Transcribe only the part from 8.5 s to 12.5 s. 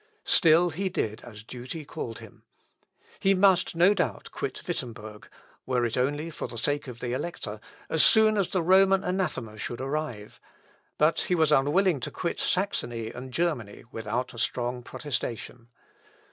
Roman anathema should arrive; but he was unwilling to quit